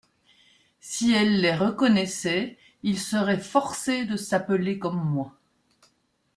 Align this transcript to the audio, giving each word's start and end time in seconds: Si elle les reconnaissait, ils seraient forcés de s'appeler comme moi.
Si 0.79 1.13
elle 1.13 1.41
les 1.41 1.53
reconnaissait, 1.53 2.57
ils 2.81 2.97
seraient 2.99 3.37
forcés 3.37 4.03
de 4.05 4.17
s'appeler 4.17 4.79
comme 4.79 4.99
moi. 4.99 5.31